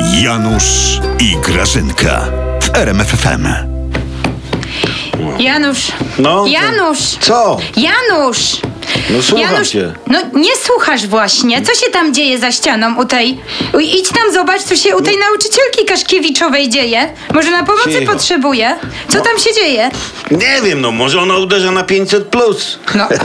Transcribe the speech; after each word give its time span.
Janusz 0.00 1.00
i 1.20 1.36
Grażynka 1.36 2.24
w 2.62 2.76
RMFFM. 2.76 3.46
Janusz. 5.38 5.78
No, 6.18 6.46
Janusz. 6.46 6.98
Co? 7.20 7.58
Janusz. 7.76 8.38
No 9.10 9.22
słucham 9.22 9.52
Janusz, 9.52 9.68
cię. 9.68 9.92
no 10.06 10.18
nie 10.34 10.56
słuchasz 10.56 11.06
właśnie. 11.06 11.62
Co 11.62 11.74
się 11.74 11.90
tam 11.92 12.14
dzieje 12.14 12.38
za 12.38 12.52
ścianą 12.52 12.96
u 12.96 13.04
tej... 13.04 13.40
u- 13.72 13.78
Idź 13.80 14.08
tam 14.08 14.32
zobacz, 14.32 14.62
co 14.62 14.76
się 14.76 14.96
u 14.96 15.02
tej 15.02 15.18
nauczycielki 15.18 15.84
Kaszkiewiczowej 15.88 16.68
dzieje. 16.68 17.12
Może 17.34 17.50
na 17.50 17.64
pomocy 17.64 17.90
Cicho. 18.00 18.12
potrzebuje? 18.12 18.76
Co 19.08 19.18
No. 19.18 19.24
tam 19.24 19.38
się 19.38 19.54
dzieje? 19.54 19.90
Nie 20.30 20.62
wiem, 20.64 20.80
no 20.80 20.90
może 20.90 21.20
ona 21.20 21.36
uderza 21.36 21.70
na 21.70 21.82
500 21.84 22.24
plus. 22.28 22.78
No. 22.94 23.08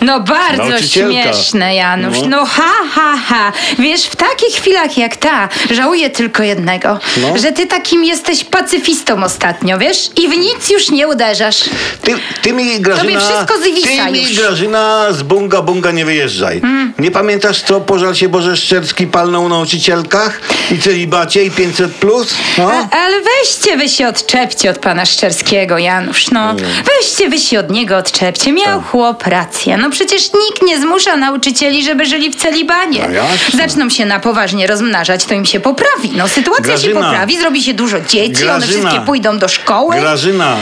No 0.00 0.20
bardzo 0.20 0.82
śmieszne, 0.82 1.74
Janusz. 1.74 2.18
No. 2.20 2.28
No 2.28 2.44
ha, 2.46 2.72
ha, 2.94 3.18
ha. 3.28 3.52
Wiesz, 3.78 4.04
w 4.04 4.16
takich 4.16 4.54
chwilach 4.54 4.98
jak 4.98 5.16
ta, 5.16 5.48
żałuję 5.70 6.10
tylko 6.10 6.42
jednego. 6.42 6.98
No. 7.16 7.38
Że 7.38 7.52
ty 7.52 7.66
takim 7.66 8.04
jesteś 8.04 8.44
pacyfistą 8.44 9.24
ostatnio, 9.24 9.78
wiesz? 9.78 10.10
I 10.16 10.28
w 10.28 10.38
nic 10.38 10.70
już 10.70 10.90
nie 10.90 11.08
uderzasz. 11.08 11.60
Ty, 12.02 12.14
ty 12.42 12.52
mi 12.52 12.80
Grażyna... 12.80 13.20
wszystko 13.20 13.58
zwisa 13.58 14.06
Ty 14.06 14.12
mi 14.12 14.22
już. 14.22 14.38
Grażyna 14.38 15.06
z 15.10 15.22
bunga 15.22 15.62
bunga 15.62 15.90
nie 15.90 16.04
wyjeżdżaj. 16.04 16.62
Nie 16.98 17.10
pamiętasz 17.10 17.62
co 17.62 17.80
pożal 17.80 18.14
się 18.14 18.28
Boże 18.28 18.56
Szczerski 18.56 19.06
palnął 19.06 19.42
na 19.42 19.48
nauczycielkach? 19.48 20.40
I 20.70 20.78
celibacie 20.78 21.44
i 21.44 21.50
500 21.50 21.94
plus? 21.94 22.34
No? 22.58 22.70
A, 22.72 22.96
ale 22.96 23.16
weźcie 23.20 23.76
wy 23.76 23.88
się 23.88 24.08
odczepcie 24.08 24.70
od 24.70 24.78
pana 24.78 25.06
Szczerskiego, 25.06 25.78
Janusz. 25.78 26.30
No, 26.30 26.54
weźcie 26.98 27.28
wy 27.28 27.38
się 27.38 27.60
od 27.60 27.70
niego 27.70 27.96
odczepcie. 27.96 28.52
Miał 28.52 28.82
chłop 28.82 29.26
rację. 29.26 29.76
No 29.76 29.89
przecież 29.90 30.22
nikt 30.22 30.62
nie 30.62 30.80
zmusza 30.80 31.16
nauczycieli, 31.16 31.84
żeby 31.84 32.06
żyli 32.06 32.30
w 32.30 32.36
celibanie. 32.36 33.08
No. 33.08 33.58
Zaczną 33.58 33.90
się 33.90 34.06
na 34.06 34.20
poważnie 34.20 34.66
rozmnażać, 34.66 35.24
to 35.24 35.34
im 35.34 35.46
się 35.46 35.60
poprawi. 35.60 36.10
No 36.16 36.28
sytuacja 36.28 36.64
się 36.64 36.88
Grażyna. 36.88 37.00
poprawi, 37.00 37.38
zrobi 37.38 37.62
się 37.62 37.74
dużo 37.74 38.00
dzieci, 38.00 38.42
one 38.48 38.58
Grażyna. 38.58 38.80
wszystkie 38.80 39.06
pójdą 39.06 39.38
do 39.38 39.48
szkoły. 39.48 39.96
Grażyna, 39.96 40.56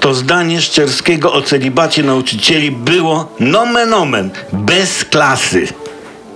to 0.00 0.14
zdanie 0.14 0.60
Szczerskiego 0.60 1.32
o 1.32 1.42
celibacie 1.42 2.02
nauczycieli 2.02 2.70
było 2.70 3.34
nomen 3.40 3.94
omen, 3.94 4.30
bez 4.52 5.04
klasy. 5.04 5.68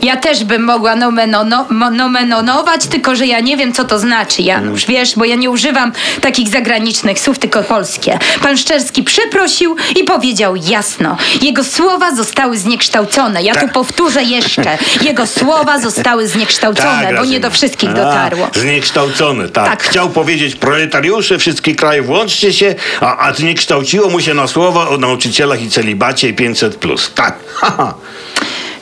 Ja 0.03 0.17
też 0.17 0.45
bym 0.45 0.63
mogła 0.63 0.97
nomenono, 0.97 1.67
nomenonować, 1.91 2.87
tylko 2.87 3.17
że 3.17 3.27
ja 3.27 3.41
nie 3.41 3.57
wiem, 3.57 3.73
co 3.73 3.85
to 3.85 3.99
znaczy, 3.99 4.43
Janusz. 4.43 4.87
Wiesz, 4.87 5.17
bo 5.17 5.25
ja 5.25 5.35
nie 5.37 5.51
używam 5.51 5.93
takich 6.21 6.49
zagranicznych 6.49 7.21
słów, 7.21 7.39
tylko 7.39 7.63
polskie. 7.63 8.19
Pan 8.43 8.57
Szczerski 8.57 9.03
przeprosił 9.03 9.77
i 9.97 10.05
powiedział 10.05 10.57
jasno. 10.57 11.17
Jego 11.43 11.65
słowa 11.65 12.15
zostały 12.15 12.59
zniekształcone. 12.59 13.43
Ja 13.43 13.55
tu 13.55 13.61
Tak. 13.61 13.73
powtórzę 13.73 14.23
jeszcze. 14.23 14.79
Jego 15.03 15.27
słowa 15.27 15.79
zostały 15.81 16.29
zniekształcone, 16.29 17.15
bo 17.19 17.25
nie 17.25 17.41
do 17.41 17.51
wszystkich 17.51 17.91
A, 17.91 17.95
dotarło. 17.95 18.51
Zniekształcone, 18.55 19.49
tak. 19.49 19.67
Tak. 19.67 19.83
Chciał 19.83 20.11
powiedzieć 20.11 20.57
proletariusze 20.57 21.39
wszystkich 21.39 21.77
krajów, 21.77 22.09
łączcie 22.09 22.53
się, 22.53 22.75
a, 23.01 23.19
a 23.29 23.33
zniekształciło 23.35 24.11
mu 24.11 24.21
się 24.21 24.35
na 24.35 24.47
słowa 24.47 24.89
o 24.89 24.97
nauczycielach 24.97 25.63
i 25.63 25.71
celibacie 25.71 26.29
i 26.29 26.35
500+. 26.35 26.71
Plus. 26.71 27.13
Tak. 27.15 27.35
Haha. 27.61 27.95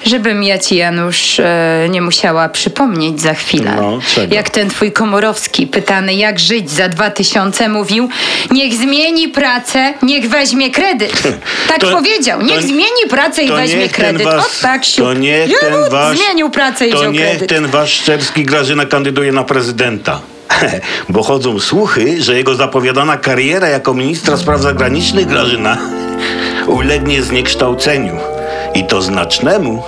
Żebym 0.07 0.43
ja 0.43 0.59
ci, 0.59 0.77
Janusz, 0.77 1.41
e, 1.41 1.87
nie 1.91 2.03
musiała 2.03 2.49
przypomnieć 2.49 3.21
za 3.21 3.35
chwilę. 3.35 3.73
No, 3.77 3.99
czego? 4.15 4.35
jak 4.35 4.51
ten 4.51 4.71
twój 4.71 4.93
Komorowski, 4.93 5.67
pytany 5.67 6.15
jak 6.15 6.39
żyć 6.39 6.71
za 6.71 6.89
dwa 6.89 7.11
tysiące, 7.11 7.69
mówił 7.69 8.09
niech 8.51 8.75
zmieni 8.75 9.29
pracę, 9.29 9.95
niech 10.03 10.29
weźmie 10.29 10.71
kredyt. 10.71 11.23
Tak 11.69 11.81
To- 11.81 11.91
powiedział, 11.91 12.43
niech 12.43 12.61
to- 12.61 12.67
zmieni 12.67 13.05
pracę 13.11 13.43
i 13.43 13.49
weźmie 13.53 13.89
kredyt. 13.89 14.23
wasz- 14.27 14.39
o 14.59 14.63
tak, 14.63 14.85
siup. 14.85 15.05
To 15.05 15.15
niech 15.15 15.51
ten 15.61 15.75
wasz... 15.91 16.19
Zmienił 16.19 16.51
pracę 16.51 16.87
i 16.87 16.93
To 16.93 17.11
niech 17.11 17.47
ten 17.47 17.67
wasz 17.67 17.93
Szczerski 17.93 18.45
Grażyna 18.45 18.87
kandyduje 18.87 19.33
na 19.33 19.45
prezydenta. 19.45 20.21
Bo 21.09 21.23
chodzą 21.23 21.61
słuchy, 21.61 22.23
że 22.23 22.37
jego 22.37 22.55
zapowiadana 22.55 23.17
kariera 23.17 23.69
jako 23.69 23.95
ministra 23.95 24.37
spraw 24.37 24.61
zagranicznych 24.61 25.27
Grażyna 25.27 25.79
ulegnie 26.67 27.23
zniekształceniu. 27.23 28.17
I 28.75 28.87
to 28.87 29.01
znacznemu. 29.01 29.83